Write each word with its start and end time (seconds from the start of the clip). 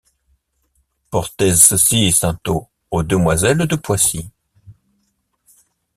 Portez 1.11 1.55
cecy, 1.55 2.11
Saintot, 2.11 2.67
aux 2.89 3.03
demoiselles 3.03 3.67
de 3.67 3.75
Poissy… 3.75 4.31